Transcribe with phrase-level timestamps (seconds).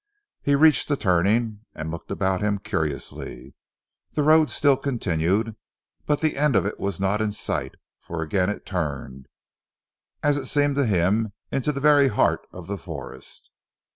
[0.41, 3.53] He reached the turning, and looked about him curiously.
[4.13, 5.55] The road still continued,
[6.07, 9.27] but the end of it was not in sight, for again it turned,
[10.23, 13.51] as it seemed to him into the very heart of the forest.